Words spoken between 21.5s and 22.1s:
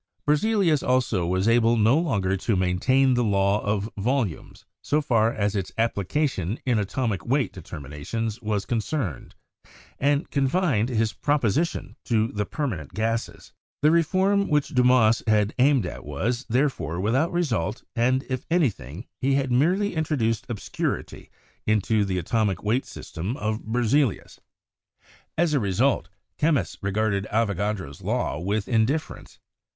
into